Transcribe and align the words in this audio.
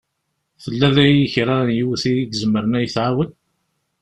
Tella 0.63 0.89
daki 0.95 1.29
kra 1.33 1.57
n 1.67 1.69
yiwet 1.77 2.03
i 2.09 2.13
izemren 2.33 2.77
ad 2.77 2.83
yi-tɛawen? 2.83 3.31